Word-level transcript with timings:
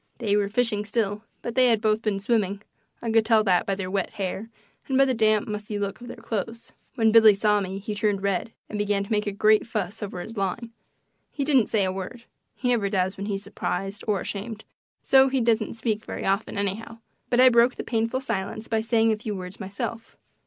They 0.17 0.35
were 0.35 0.49
fishing 0.49 0.83
still, 0.83 1.25
but 1.43 1.53
they 1.53 1.67
had 1.67 1.79
both 1.79 2.01
been 2.01 2.19
swimming 2.19 2.63
I 3.03 3.11
could 3.11 3.23
tell 3.23 3.43
that 3.43 3.67
by 3.67 3.75
their 3.75 3.91
wet 3.91 4.13
hair 4.13 4.49
and 4.87 4.97
by 4.97 5.05
the 5.05 5.13
damp, 5.13 5.47
mussy 5.47 5.77
look 5.77 6.01
of 6.01 6.07
their 6.07 6.17
clothes. 6.17 6.71
When 6.95 7.11
Billy 7.11 7.35
saw 7.35 7.61
me 7.61 7.77
he 7.77 7.93
turned 7.93 8.23
red 8.23 8.51
and 8.67 8.79
began 8.79 9.03
to 9.03 9.11
make 9.11 9.27
a 9.27 9.31
great 9.31 9.67
fuss 9.67 10.01
over 10.01 10.19
his 10.19 10.37
line. 10.37 10.71
He 11.29 11.43
didn't 11.43 11.67
say 11.69 11.83
a 11.83 11.91
word; 11.91 12.23
he 12.55 12.69
never 12.69 12.89
does 12.89 13.15
when 13.15 13.27
he's 13.27 13.43
surprised 13.43 14.03
or 14.07 14.19
ashamed, 14.19 14.63
so 15.03 15.29
he 15.29 15.39
doesn't 15.39 15.73
speak 15.73 16.03
very 16.03 16.25
often, 16.25 16.57
anyhow; 16.57 16.97
but 17.29 17.39
I 17.39 17.49
broke 17.49 17.75
the 17.75 17.83
painful 17.83 18.21
silence 18.21 18.67
by 18.67 18.81
saying 18.81 19.11
a 19.11 19.17
few 19.17 19.35
words 19.35 19.59
myself. 19.59 20.17